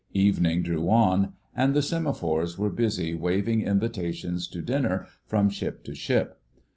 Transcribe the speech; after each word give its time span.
Evening 0.15 0.63
drew 0.63 0.89
on, 0.89 1.33
and 1.55 1.75
the 1.75 1.83
semaphores 1.83 2.57
were 2.57 2.71
busy 2.71 3.13
waving 3.13 3.61
invitations 3.61 4.47
to 4.47 4.59
dinner 4.63 5.05
from 5.27 5.47
ship 5.47 5.83
to 5.83 5.93
ship. 5.93 6.39